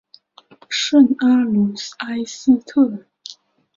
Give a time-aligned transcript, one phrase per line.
[0.67, 3.05] 圣阿卢埃斯特尔。